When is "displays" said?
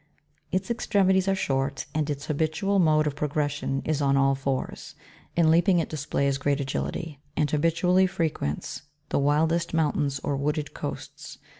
5.91-6.39